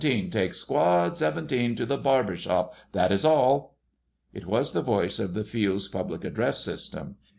[0.03, 2.73] Take Squad 17 to the barber shop.
[2.91, 3.75] That is all."
[4.33, 7.17] It was the voice of the Field's public address system.